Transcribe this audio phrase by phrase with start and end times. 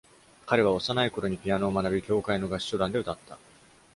[0.47, 3.37] 彼は幼い頃にピアノを学び、教会の合唱団で歌った。